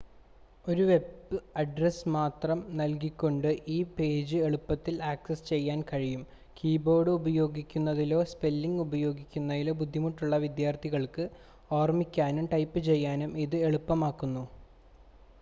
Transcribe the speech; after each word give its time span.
ഒരു 0.65 0.83
web 0.87 1.09
address 1.55 2.11
മാത്രം 2.13 2.59
നൽകികൊണ്ട് 2.79 3.45
ഈ 3.69 3.85
പേജ് 3.91 4.37
എളുപ്പത്തിൽ 4.47 4.95
ആക്സസ് 5.09 5.45
ചെയ്യാൻ 5.49 5.81
കഴിയും 5.91 6.23
കീബോർഡ് 6.57 7.13
ഉപയോഗിക്കുന്നതിലോ 7.19 8.19
സ്പെല്ലിങ് 8.31 8.81
ഉപയോഗിക്കുന്നതിലോ 8.85 9.75
ബുദ്ധിമുട്ടുള്ള 9.81 10.37
വിദ്യാർത്ഥികൾക്ക് 10.45 11.25
ഓർമ്മിക്കാനും 11.73 12.47
ടൈപ്പ് 12.55 12.81
ചെയ്യാനും 12.89 13.33
ഇത് 13.45 13.57
എളുപ്പമാക്കുന്നു 13.69 14.45